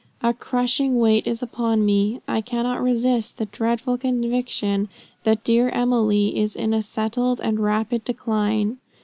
[0.23, 2.21] A crushing weight is upon me.
[2.27, 4.89] I cannot resist the dreadful conviction
[5.25, 8.79] that dear Emily is in a settled and rapid decline."